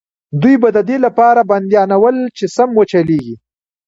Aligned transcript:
دوی 0.41 0.55
به 0.61 0.69
د 0.75 0.79
دې 0.89 0.97
لپاره 1.05 1.41
بندیانول 1.51 2.15
چې 2.37 2.45
سم 2.55 2.69
وچلېږي. 2.75 3.35